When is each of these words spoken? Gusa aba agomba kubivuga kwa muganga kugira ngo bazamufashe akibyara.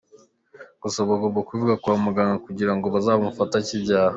Gusa 0.81 0.97
aba 1.03 1.13
agomba 1.17 1.45
kubivuga 1.47 1.79
kwa 1.81 1.95
muganga 2.05 2.37
kugira 2.45 2.71
ngo 2.75 2.85
bazamufashe 2.95 3.55
akibyara. 3.61 4.09